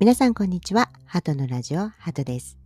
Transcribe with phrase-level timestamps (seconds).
[0.00, 0.88] 皆さんこんにちは。
[1.04, 2.56] ハトのラジオ、ハトです。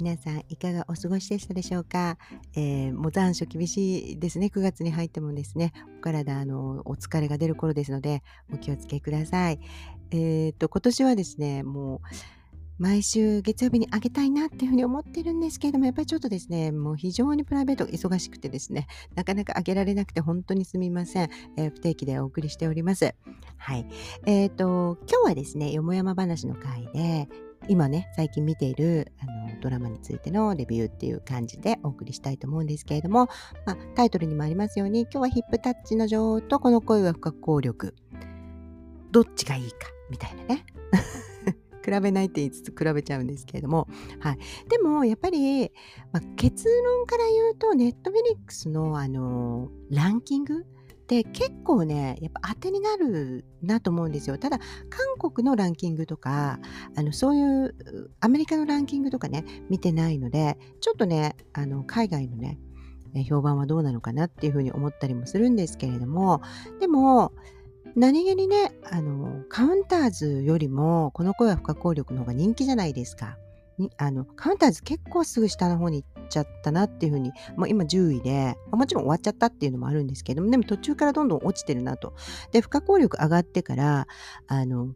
[0.00, 2.16] 皆さんいかがお過ごしでしたでしょうか、
[2.54, 4.52] えー、もう残暑厳しいですね。
[4.54, 8.22] 9月に入ってもですね、お体あのお疲れが出る頃ですので、
[8.54, 9.58] お気をつけください。
[10.12, 12.00] えっ、と、今年はですね、もう
[12.80, 21.30] 毎週月曜日にあげたいなっていうふうに思ってるんですけれども、やっぱりちょっとですね、もう非常にプライベート忙しくてですね、なかなかあげられなくて本当にすみません。
[21.58, 23.14] えー、不定期でお送りしております。
[23.58, 23.86] はい。
[24.24, 27.28] えっ、ー、と、今日はですね、よもやま話の回で、
[27.68, 33.28] 今ね、最近見ているあのドラマについてのレビューっていう感じでお送りしたいと思うんですけれども、
[33.66, 37.94] まあ、タイトルにもありますように、今日はヒップタッチの女王とこの声は不可抗力。
[39.10, 40.64] どっちがいいか、みたいなね。
[41.84, 43.88] 比べないって言いつつ比べちゃうんですけれども、
[44.20, 45.70] はい、でもやっぱり、
[46.12, 50.64] まあ、結論から言うとネットフィリックスのあのランキングっ
[51.10, 54.38] て結構ねやっぱ当てになるなと思うんですよ。
[54.38, 56.60] ただ韓国のランキングとか
[56.96, 57.74] あのそういう
[58.20, 62.60] アメリカのランキングとかね見てないのでちょっとねあの海外のね
[63.28, 66.42] 評判はどうなのかなっていうふうに思ったりもするんですけれども。
[66.78, 67.32] でも
[67.96, 73.36] 何気にね、あの、カウンターズよりも、この声は不可抗力の方が人気じゃないですか。
[73.96, 82.14] あのカウンターズ結構すぐ下の方に行っちゃったなっていうふうに、もう今10位で、もちろん終わっちゃったっていうのもあるんですけども、でも途中からどんどん落ちてるなと。
[82.52, 84.06] で、不可抗力上がってから、
[84.48, 84.94] あの、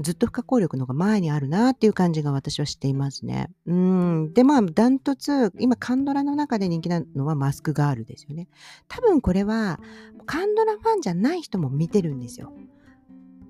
[0.00, 3.50] ずっと不可抗力の方が前にあるなっていう感じが私はしていますね。
[3.66, 4.32] うん。
[4.32, 8.48] で、まあ、ダントツ、今、カンドラの中で人気なのはマスクガールですよね。
[8.88, 9.78] 多分これは、
[10.26, 12.52] カンドラファンじゃない人も見てるんですよ。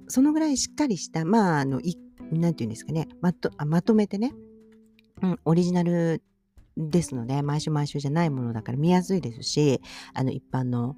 [0.09, 1.97] そのぐらいしっかりした、まあ、あの、い
[2.33, 4.33] なんていうんですかね、まとまとめてね、
[5.23, 6.23] うん、オリジナル
[6.77, 9.81] ですので、毎週毎週じゃないものだから見やすいですし、
[10.15, 10.97] あの、一般の、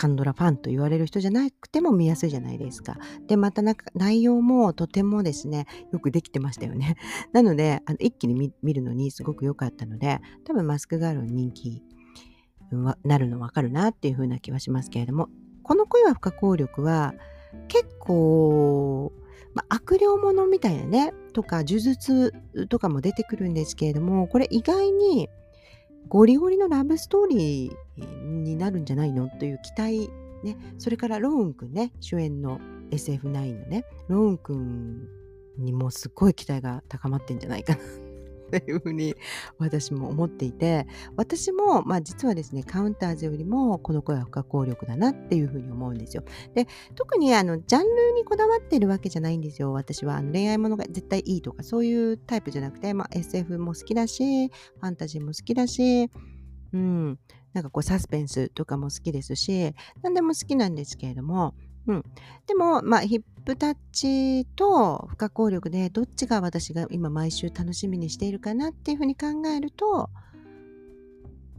[0.00, 2.96] カンドラファンと言われる人じゃなくても見やすいじゃないですか。
[3.26, 6.96] で、またなんか内容もとてもですね、よくできてましたよね。
[7.34, 11.82] なので、あの一気に見るのにすごく良かったので、多分マスクガールの人気
[13.04, 15.28] なるのわかるなっていう風な気はしますけれども、
[15.62, 17.12] この声は不可抗力は
[17.68, 19.12] 結構、
[19.52, 22.32] まあ、悪霊ものみたいなね、とか呪術
[22.70, 25.28] とかも出てくるんですけれども、これ意外に
[26.08, 29.28] ゴリゴリのラブストーリーになるんじゃないの？
[29.28, 30.10] という期待、
[30.42, 35.06] ね、それからローンくんね、主演の SF9 のね、ローンくん
[35.58, 37.78] にもすごい期待が高まってんじゃないかな。
[38.58, 39.14] っていうふうに
[39.58, 46.24] 私も思っていて私も、まあ、実はですねカウンターズよりもこの声は不可抗力だなっていうふうに思うんですよ。
[46.54, 56.10] で特にあのジャンルにこだわってるわけじゃないんですよ私はあの恋愛ものが絶対いいとかそういうタイプじゃなくて、まあ、SF も好きだしファンタジーも好きだし
[56.72, 57.18] うん
[57.52, 61.54] なんかこうサスペンスとかも好きですし何でも好きなんですけれども
[61.86, 62.04] うん。
[62.46, 70.10] でも、まあ、ヒップタッチと不可抗力でどっちが私が今毎週楽しみにしているかなっていうふうに考えると、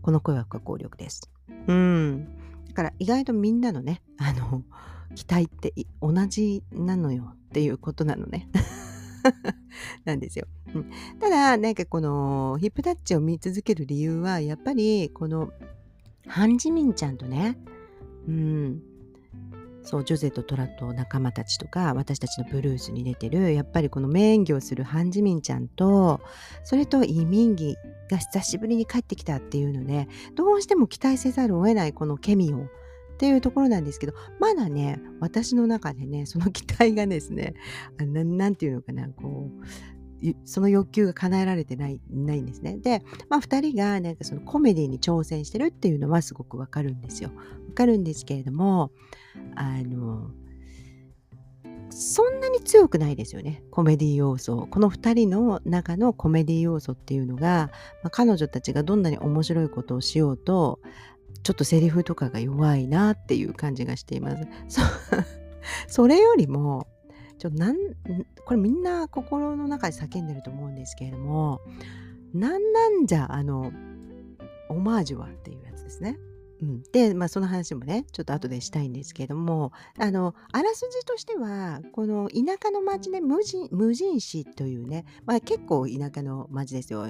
[0.02, 1.30] この声は不可抗力です。
[1.68, 2.28] うん。
[2.68, 4.64] だから意外とみんなのね、あの、
[5.16, 8.50] 期待って同じなのよっていうことなのね。
[10.06, 10.48] なんですよ。
[10.74, 10.90] うん、
[11.20, 15.52] ただ、なんかこのヒップタッチを見続ける理由は、やっぱりこの
[16.28, 17.58] ハンジミンちゃんとね、
[18.28, 18.82] うん、
[19.84, 26.22] そうジョゼとトラと仲間たちとか私たちのブルースに出てるやっぱりこの名演技をするハン・ジミンちゃんと
[26.64, 27.76] それとイ・ミンギ
[28.10, 32.68] が久しぶりに帰ってきたっていうのでどうしても期待せざるを得ないこのケミをっ
[33.18, 37.54] ていうところなんですけどまだね私の中でねその期待がですね
[38.00, 40.01] 何て言うのかなこう
[40.46, 42.78] その欲求が叶えられてないないんですね。
[42.78, 47.32] で、まあ、2人がなんかそのコメディに挑戦してるっていうのはすごくわかるんですよ。
[47.68, 48.92] わかるんですけれども
[49.56, 50.32] あの
[51.90, 57.70] そんなに強くないですよねコメディ要素この2人の中のコメディ要素っていうのが、
[58.02, 60.80] まあ、彼女たちがどんなに面白いことをしようと
[61.44, 64.48] ちょっとセリフとかが弱いなっていう感じがしています。
[64.68, 64.82] そ
[65.88, 66.88] それよりも
[67.42, 67.76] ちょなん
[68.46, 71.60] これみんな心の中で叫んでると思うんですけれども
[72.36, 73.72] なんなんじゃあの
[74.70, 76.20] オマージュはっていうやつですね。
[76.62, 87.08] うん、で、まあ、その話もねちょっと後でしたいんですけれどもあのあらすじとしてはこの田舎の町で無人無人市というね、まあ、結構田舎の町ですよ。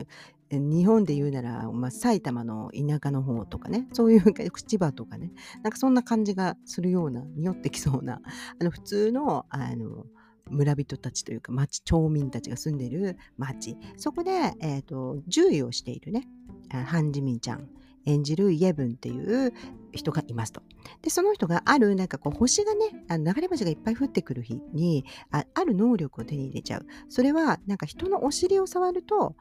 [0.49, 5.31] 日本で言うなら、まあ、埼玉の田舎の方とかねそういう千葉とかね
[5.63, 8.21] なんかそんな感じがするような匂ってきそうな
[8.59, 10.05] あの普通のあの
[10.49, 13.77] 村人たちというか町町民たちが住んでる町。
[13.97, 16.27] そこで、えーと、獣医をしているね
[16.69, 17.69] ハン・ジミンちゃん。
[18.05, 19.53] 演じるイエブンっていう
[19.91, 20.61] 人がいますと。
[21.01, 26.85] で、その人がある、なんかこう、星がね、あの流れ星がいっぱい降ってくる日にあ、ある能力を手に入れちゃう。
[27.09, 29.35] それは、なんか人のお尻を触ると、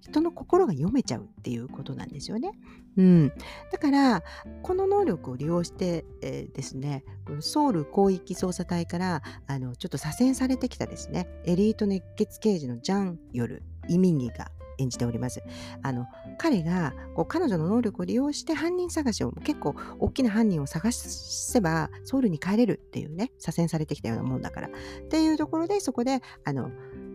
[0.00, 2.52] 人の心が読めちゃうっていうことなんですよね。
[2.96, 3.32] うん。
[3.72, 4.22] だから、
[4.62, 7.04] この能力を利用して、えー、ですね、
[7.40, 15.42] ソウル広域捜査隊から、あの、ちょっと左遷されてきたですね、エリート熱血刑事のジャン・ヨル、イミンギが演じております。
[15.82, 16.06] あの
[16.38, 24.70] 彼がこう彼女の能力を利用して犯人探しを結構大きな犯人を探せばソウルに帰れるっていうね左遷されてきたようなもんだからっ
[25.08, 26.70] ていうところでそこであの、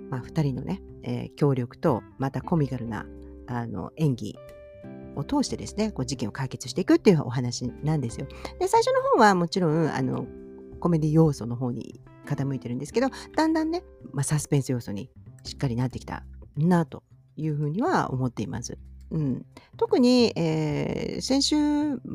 [0.10, 3.06] まあ、2人のね、えー、協力とまたコミカルな
[3.48, 4.36] あの演技
[5.16, 8.28] を通してですねこう事件を解決していくっていうお話なんですよ。
[8.60, 10.26] で最初の方はもちろんあの
[10.80, 13.84] コメディ要素の方に傾いてるんですけどだんだんね、
[14.14, 15.10] まあ、サスペンス要素に
[15.44, 16.24] しっかりなってきた
[16.58, 17.04] なと
[17.40, 18.78] いうふうには思っています。
[19.12, 19.46] うん、
[19.78, 21.56] 特に、えー、先週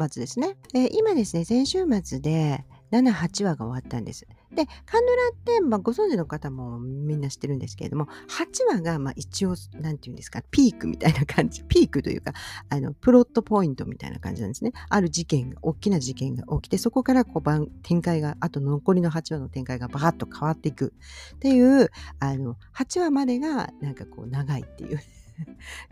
[0.09, 4.27] 末ですね、えー、今ですね、先週末で7、8話が終わったんです。
[4.55, 12.33] で、カンドラって、まあ、ご存知の方もみんな知ってるんですけれども、8話が、まあ、一応、なんていうんですか、ピークみたいな感じ、 ピークというか、
[12.69, 14.73] あの、プロットポイントみたいな感じなんですね。
[14.89, 20.93] ある事件が、大きな事件が起きて、そこからこう展開が、あと残りの8話の展開がバーッと変わっていく
[21.37, 21.91] っていう、
[22.21, 25.01] あの、8話までが、なんかこう、長いっていう。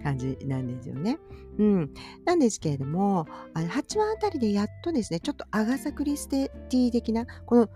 [0.02, 1.18] 感じなんですよね。
[1.58, 1.94] うん。
[2.24, 7.68] なんですけれども、あの8話あたりでやっとですね、ちょっとアガサ・クリスティ的な、この、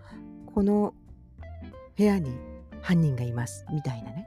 [0.57, 0.95] この
[1.99, 2.35] 部屋に
[2.81, 4.27] 犯人がいます、みたいなね。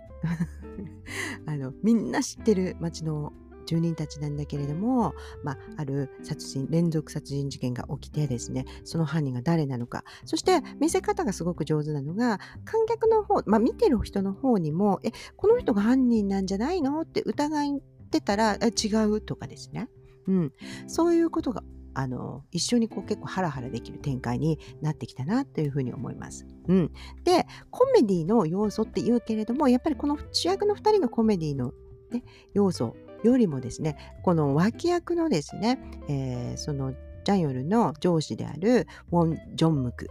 [1.47, 3.33] あの、みんな知ってる街の
[3.65, 10.03] 住人たちなんだけれども、まあ、ある殺人連続殺人事件が起きてですねその犯人が誰なのか。
[10.23, 17.01] そして見せ方がすごく上手なのが観客の方、まあ、見てる人の方にもえこの人が犯人なんじゃないの？
[17.01, 17.79] って疑っ
[18.11, 19.89] てたら違うとかですね、
[20.27, 20.53] うん、
[20.85, 26.45] そういうことがあの一緒にこう結構ハラハラできる展開になってきたなというふうに思います。
[26.67, 26.91] うん、
[27.23, 31.73] でコメディの要素って言うけれどもやっぱりこの主役の2人のコメディの、
[32.11, 36.93] ね、要素よりもですねこの脇役のですね、えー、その
[37.23, 40.09] ジャンヨルの上司であるウォン・ジョンムク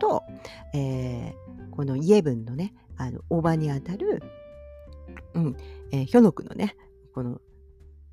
[0.00, 0.22] と、
[0.74, 4.22] えー、このイエブンのねあのおばにあたる、
[5.34, 5.56] うん
[5.90, 6.76] えー、ヒョノクのね
[7.14, 7.40] この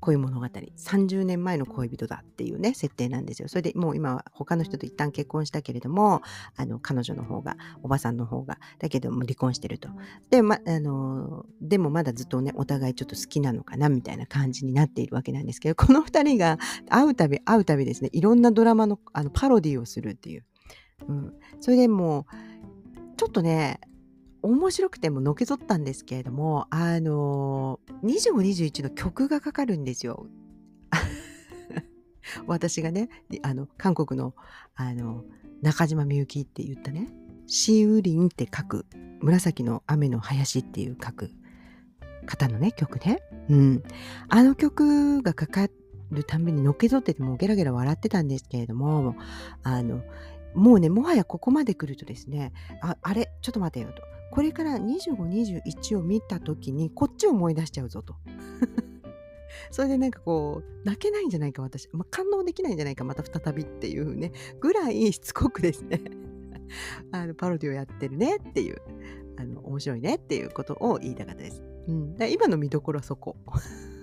[0.02, 0.46] 恋物語。
[0.46, 3.48] 30年前の恋人だっていうね設定なんですよ。
[3.48, 6.22] それでもう今は他の人と一旦結婚したけれども
[6.56, 9.88] あの彼女の方がおばさんの方がだけども離婚してると。
[10.28, 16.58] で,、ま、あのでもまだずっとねお互いちょっと好きなのかなみたいな感じになっているわけなんですけどこの2人が
[16.88, 20.44] 会うたび会うたびですねいろんなドラマのあのパロディをするっていう、
[21.08, 23.80] うん、それでもうちょっとね
[24.42, 30.26] 面白くてものけぞったんですけれども、あのー、25、21の曲がかかるんですよ。
[32.46, 33.08] 私がね、
[33.42, 34.34] あの、韓国の、
[34.74, 35.24] あの、
[35.60, 37.08] 中島みゆきって言ったね、
[37.46, 38.86] シーウリンって書く、
[39.20, 41.30] 紫の雨の林っていう書く
[42.26, 43.22] 方のね、曲ね。
[43.48, 43.82] うん。
[44.28, 45.68] あの曲がかか
[46.10, 49.16] るたびにのけぞっててもうゲラゲラ笑ってたんですけれども、
[49.62, 50.02] あの、
[50.54, 52.52] もうね、もはやここまで来るとですね、
[52.82, 54.02] あ、あれ、ちょっと待てよと。
[54.32, 58.14] これから2521を見た時にこっちを思い出しちゃうぞと。
[59.70, 66.00] それでなんかこう泣けないんじゃないか私、まあ、感動できないんじゃないかまた再びっていうねぐらいしつこくですね
[67.12, 68.80] あのパロディをやってるねっていう
[69.36, 71.62] あの面白いねっていうことを言いたかったです。
[71.88, 73.36] うん、今の見どころはそこ。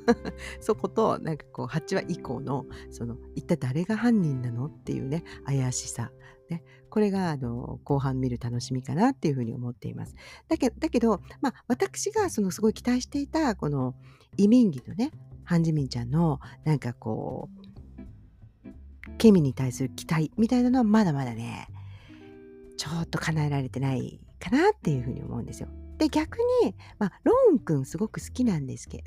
[0.61, 6.11] そことなんかこう8話以降のその一体誰が犯人なのっていうね怪しさ
[6.49, 10.15] ね、これがあの後半見る楽しみかなっていうふうに思っています。
[10.47, 13.95] だけだけど、まあ、私がそのすごい期待していたこの
[14.37, 15.11] 移民義のね
[15.43, 17.59] ハン・ジミンちゃんのなんかこう
[19.17, 21.67] ケミに対する期待みたいなのはまだまだね
[22.77, 25.67] ちょっと叶えられてないかなっていうふうに思うんですよ。
[25.97, 29.03] で逆に、まあ、ローン君すごく好きなんですけど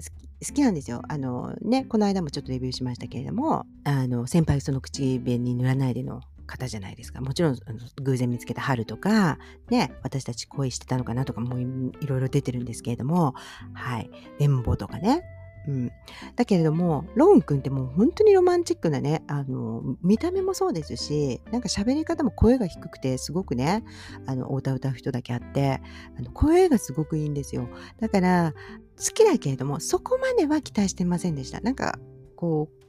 [0.47, 1.01] 好きなんですよ。
[1.09, 6.21] あのねこの間もちょっとレビューしましたけれどもあの先輩その口紅塗らないでの
[6.53, 7.21] 方じゃないですか。
[7.21, 7.57] もちろん
[8.03, 9.39] 偶然見つけた春とか、
[9.71, 13.35] ね、私たち恋してたのかなとかもいろいろ出てるんですけれども、
[13.73, 15.23] はい、連邦とかね。
[15.69, 15.93] うん、
[16.35, 23.85] だけれどもローン君ってもう本当にロマンチックなねあの見た目もそうですしなんか喋り方も声が低くてすごくね
[24.27, 25.81] あのお歌歌う人だけあって
[26.19, 27.69] あの声がすごくいいんですよ
[28.01, 28.55] だから
[28.99, 31.97] 好きだけれどもそこまでは期待してませんでしたなんか
[32.35, 32.83] こう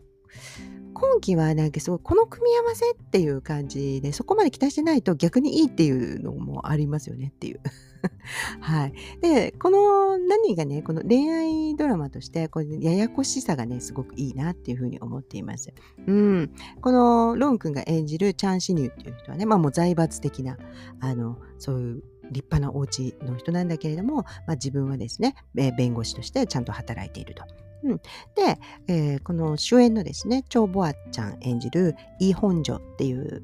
[1.04, 7.60] 今期はなんかすごいこの組み合わせっていう感じでそこまで期待してないと逆にいいっていうのもありますよねっていう。
[8.62, 8.94] はい。
[9.22, 15.74] で、この何がね、この恋愛ドラマとして、これややこしさがね、すごくいいなっていうふうに思っています。
[16.06, 16.52] うん。
[16.82, 20.58] このロン君が演じるチャン・シニューっていう人はね、まあもう財閥的な、
[21.00, 27.44] あの、そういう立派なお家の人なんだけれども、まあ、自分はですね、えー、弁護士としてちゃんと働いていると。
[27.84, 33.44] うん、で、えー、この主演のですね、チョー・ボアちゃん演じるイ・ホンジョっていう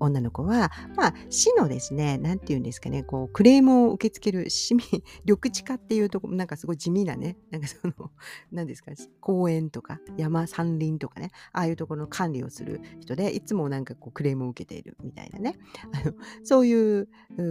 [0.00, 4.82] 女の子は、まあ、市のですね、なんて言うんですかね、こう、クレームを受け付ける市民、
[5.24, 8.10] 緑地化っていうとこ、なんかすごい地味なね、なんかその、
[8.50, 15.58] 何ですか、公園とか山、山林とかね、ああいうところの管理をする人で、いつもなんかこう、クレームを受けているみたいなね、
[15.92, 17.08] あのそういう、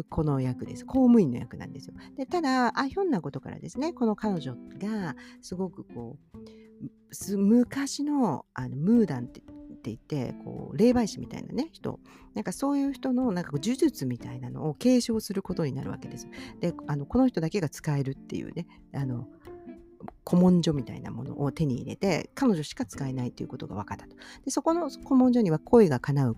[0.09, 0.85] この役です。
[0.85, 1.93] 公務員の役なんですよ。
[2.15, 9.41] で、ただ、あ、ひょんなことからですね、この彼女が、すごくこう、昔のあのムーダンって
[9.73, 11.99] っていてこう霊媒師みたいなね人
[12.33, 16.27] なんかそういう人のなんか呪術みたいなのを継承することになるわけです。
[16.59, 19.27] であのこの人だけが使えるっていうねあの
[20.27, 24.15] 古文書みたいなものを手に入れて彼女しか使えないということが分かったと。
[24.45, 26.37] でそこの古文書には恋が叶う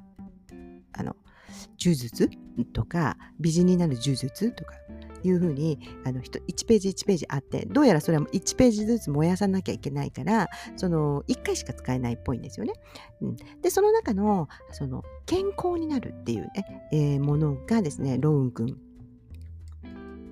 [0.94, 1.16] あの
[1.80, 2.30] 呪術
[2.74, 4.74] とか美人になる呪術とか
[5.24, 12.74] いうふうにあの1ページ1ページあってどうやらそれは1ページずつ燃やさなきゃいけないからその1回しか使えないっぽいんですよね。
[13.22, 18.78] うん、でその中のその健康になるっていうね、えー、ものがですねローン君。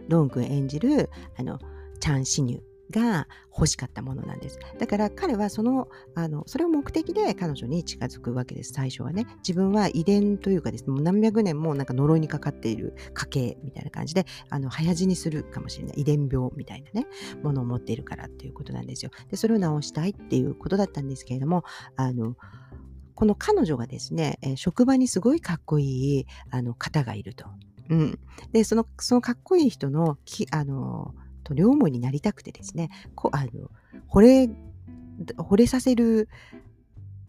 [0.08, 1.60] ローン君演じるあの
[2.00, 2.69] チャン・シニュー。
[2.92, 4.60] が欲しかったものなんです。
[4.78, 9.26] だから彼はその、あの、それを目的で彼女に近づくわけです、最初はね。
[9.38, 17.08] 自分は遺伝というかですね、もう何百年もなんか呪いにかかっている家系みたいな感じで、あの、早死にするかもしれない遺伝病みたいなね、
[17.44, 19.12] ものを持っているからっていうことなんですよ。
[19.30, 21.64] で、それを治したいっていうことだったんですけれども、
[21.96, 22.36] あの、
[23.14, 27.46] この彼女がですね、え職場にすごいかっこいいあの方がいると。
[27.90, 28.20] うん。
[28.54, 31.16] で、その、そのかっこいい人の、きあの、と
[31.54, 33.72] 両思いになりたくてですね、こあの
[34.10, 34.50] 惚れ、
[35.38, 36.30] 惚れさせる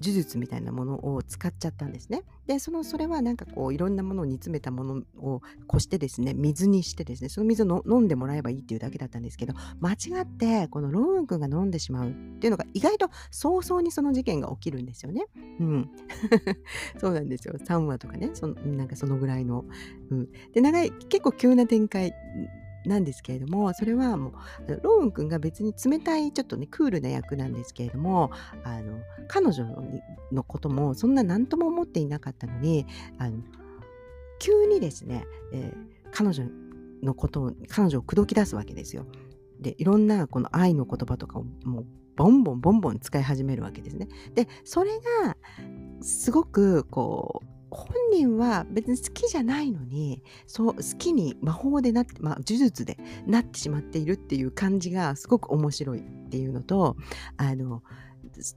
[0.02, 2.22] 呪術みたいなものを使っちゃったんですね。
[2.46, 15.26] で、その、それはなんかこう、いろんなものを煮詰めたものをこしてですね、水にしてですね、その水を飲んでもらえばいいっていうだけだったんですけど、間違って、このローン君が飲んでしまうっていうのが意外と早々にその事件が起きるんですよね。
[15.60, 15.90] うん。
[16.98, 17.54] そうなんですよ。
[17.58, 19.66] 3話とかね、そのなんかそのぐらいの。
[20.10, 20.28] うん。
[20.52, 22.14] で、長い、結構急な展開
[22.86, 24.32] なんですけれどもそれはも
[24.66, 28.30] うローン君が別に冷たいちょっとねクールな役なんですけれども
[28.64, 29.66] あの彼女
[30.32, 32.86] のこともそんな何とも思っていなかったのに
[33.18, 33.38] あの
[34.38, 36.44] 急にですね、えー、彼女
[37.02, 39.06] のことを彼女を口説き出すわけですよ。
[39.60, 44.08] でいろんなこの愛の言葉とかをもうボンボンボンボン使い始めるわけですね。
[44.34, 45.36] でそれが
[46.00, 56.96] すごくこう本人は別に好きじゃないのにそう好きに魔法でなって、まあ、呪術でなってしまっているっていう感じがすごく面白いっていうのと
[57.36, 57.82] あの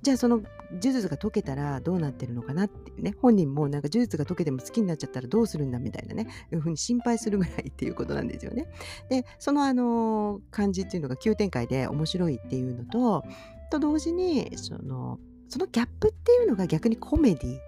[0.02, 0.38] じゃあその
[0.72, 8.68] 呪術が解けたらどうなってるのかなっていうね本人もなんか呪術が解けても好きになっちゃったらどうするんだみたいなねいうふうに心配するぐらいっていうことなんですよね。
[9.10, 13.24] でそのあの感じっていうのが急展開で面白いっていうのと
[13.72, 17.60] と同時にそのそのギャップっていうのが逆にコメディ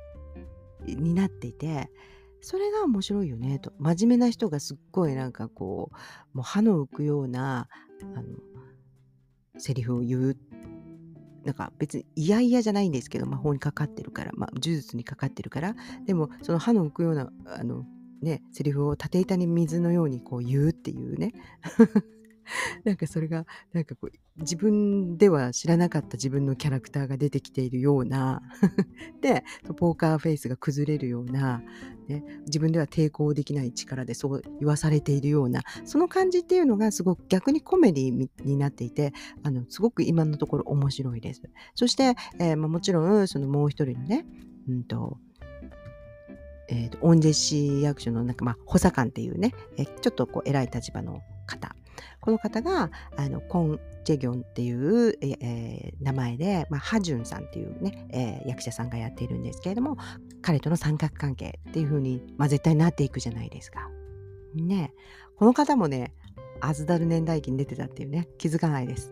[0.86, 1.90] になっていて
[2.42, 3.74] それが面白いよねと。
[3.80, 7.68] 真面目な人がすっごいなんかこうもう歯の浮くような
[8.16, 8.24] あの
[9.58, 10.38] セリフを言う。
[11.44, 15.76] なんか別に嫌々じゃないんですけど魔法にかかってるから、まあ、呪術にかかってるから。
[16.06, 17.86] でもその歯の浮くようなあの
[18.22, 21.34] ねセリフを縦板に水のようにこう言うっていうね。
[22.86, 28.42] なんかそれがなんかこう自分では知らなかった自分のキャラクターが出てきているような
[29.22, 29.46] で
[29.78, 31.64] ポーカーフェイスが崩れるような、
[32.10, 39.14] ね、自分では抵抗できない力でそう言わされているようなその感じっていうのがすごく逆にコメディになっていて
[39.44, 41.42] あのすごく今のところ面白いです。
[41.74, 44.26] そして、えーまあ、もちろんそのもう一人のね、
[44.68, 45.18] うんと
[46.68, 51.76] えーと、オンジェシー役所のなんか、まあ、補佐官っていうね、えちょっとこう偉い立場の方
[52.26, 59.96] この方があのコン・ジェギョンっていう、えー、名前で、まあ、ハジュンさんっていうね、えー、役者さんがやっているんですけれども
[60.42, 63.90] 彼との三角関係っていう風に、まあ、絶対なっていくじゃないですか。
[64.56, 64.94] ね
[65.36, 66.14] この方もね
[66.62, 69.12] アズダル年代記に出てたっていうね気づかないです。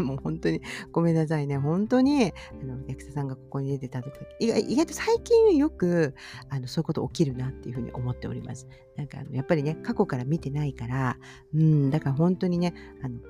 [0.00, 0.60] もう本当に
[0.92, 1.58] ごめんなさいね。
[1.58, 6.14] 本当にあの役者さんがここに出てたとか意外意外と最近よく
[6.48, 8.66] あのそういうこと起きるなっていうふうに思っております。
[8.96, 11.16] なんかあのやっぱりね過去から見てないから
[11.54, 13.20] うんだから本当にねあの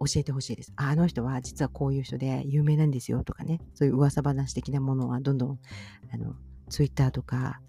[0.00, 0.72] 教えてほしいです。
[0.76, 5.58] あの人は実はこういう人で有名なんですよとかね、そういう噂話的なものはどんどん、
[6.12, 6.34] あの、
[6.68, 7.60] ツイッターとか、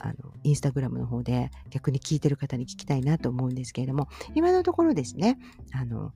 [0.00, 5.38] あの、インスタグラムの方で逆に聞いてる方に聞きたいなと思うんですけれども、今のところですね、
[5.72, 6.12] あの、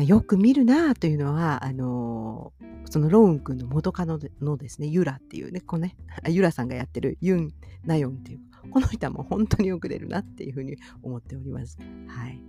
[0.00, 2.54] まあ、よく見るなあというのは、あの
[2.88, 7.52] そのローン君の元カノのですね、ユラっていうね、このね、ユラさんがやってるユン・
[7.84, 8.40] ナヨンっていう、
[8.70, 11.76] この人はもう本当によく出るなっていうふうに思っております。
[12.08, 12.40] はい。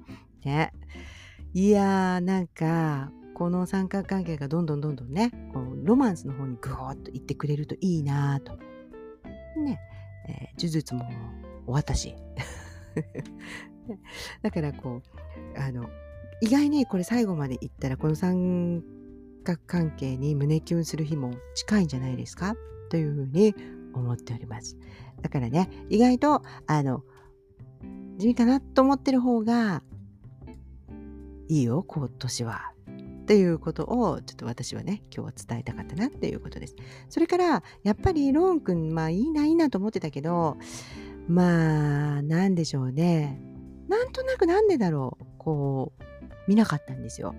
[0.46, 0.72] ね。
[1.54, 8.58] いやー、なんか、この三角関係がどんどんどんどんね、こうロマンスの方にグーッと行ってくれるといいなと。
[9.58, 9.78] ね、
[10.30, 11.02] えー、呪術も
[11.66, 12.16] 終わったし。
[14.42, 15.90] だからこう、あの、
[16.42, 18.84] 意外にこれ最後まで行ったらこの三
[19.44, 22.56] 角関係に胸キュンする日も近いんじゃないですか？
[22.90, 23.56] というふうに
[23.94, 24.76] 思っております。
[25.22, 27.04] だからね、意外と、あの、
[28.18, 29.84] 地味かなと思ってる方が
[31.48, 32.74] いいよ、今年は。
[33.22, 36.76] っていうことをちょっと私はね、今日は伝えたかったなっていうことです。
[37.08, 40.58] それから、やっぱりローンくん、まあいいな、いいなと思ってたけど、
[41.28, 43.40] まあ、なんでしょうね。
[43.88, 45.26] なんとなくなんでだろう。
[45.38, 46.04] こう、
[46.52, 47.34] 見なかったんですよ。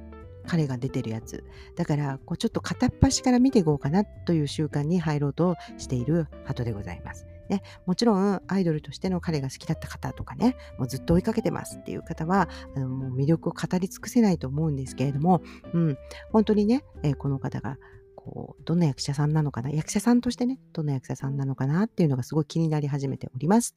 [0.47, 1.45] 彼が出てるやつ。
[1.77, 7.27] だから、こうちょっと片っ端から見ていこうかなという習慣に入ろうとしている鳩でございます。
[7.51, 15.43] ね、もちろんアイドルとしての彼が好きだった方とかね、もうずっと追いかけてますっていう方は、あのもう魅力を語り尽くせないと思うんですけれども、
[15.75, 15.99] うん、
[16.31, 17.77] 本当にね、えー、この方が
[18.17, 19.71] こうどんな役者さんなのかな？
[19.71, 23.75] 役者さんとしてねどんな役者さんなのかなっていうのがすごい気になり始めております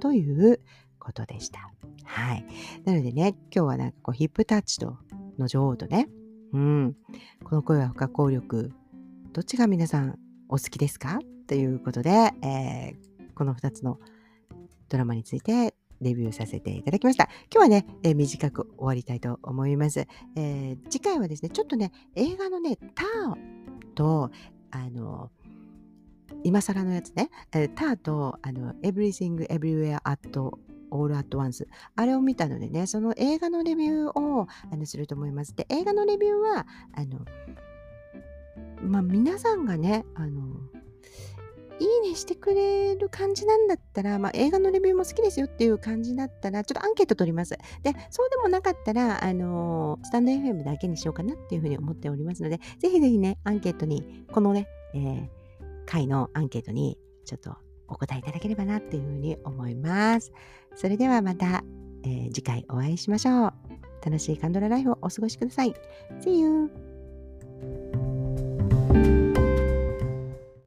[0.00, 0.60] という
[1.02, 1.72] ことでした。
[2.04, 2.46] はい。
[2.84, 4.98] なのでね、今日はなんかこうヒップタッチと
[5.38, 6.08] の女王とね、
[6.52, 6.96] うん、
[7.44, 8.72] この声は不可抗力、
[9.32, 10.18] どっちが皆さん
[10.48, 11.18] お好きですか？
[11.48, 12.10] ということで、
[12.42, 13.98] えー、この2つの
[14.88, 17.28] ドラマについてレビューさせていただきました。
[17.52, 20.06] 今日はね、えー、短く終わりたいと思います、
[20.36, 24.30] えー、次回はですね、ちょっとね、映画のね、ターと、
[24.70, 25.30] あの、
[26.44, 30.28] 今更のやつね、えー、ターと、あの、Everything Everywhere at
[30.92, 37.20] All at Once あれを見たのでねその映画のレビューをあのすると思いますで映画のレビューはあの
[38.82, 40.42] まあ皆さんがねあの
[41.82, 47.58] いいねしてくれる感じなんだったら、まあ、映画のレビューも好きですよっていう感じだったら、ちょっとアンケート取ります。
[47.82, 55.28] で、そうでもなかったら、あのー、スタンド FM だけにしようかなっていうふうに思っておりますので、ぜひぜひね、アンケートに、このね、えー、
[55.86, 57.56] 回のアンケートに、ちょっと
[57.92, 60.32] お答えいただければなっていうふうに思います。
[60.74, 61.64] それではまた、
[62.04, 63.52] えー、次回お会いしましょう。
[64.04, 65.74] 楽しいカンドラライフをお過ごしください。
[66.20, 68.11] See you!